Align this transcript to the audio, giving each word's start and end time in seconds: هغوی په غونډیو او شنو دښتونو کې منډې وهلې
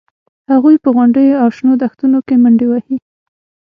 هغوی 0.51 0.75
په 0.83 0.89
غونډیو 0.95 1.39
او 1.43 1.49
شنو 1.57 1.73
دښتونو 1.83 2.17
کې 2.27 2.35
منډې 2.43 2.65
وهلې 2.69 2.97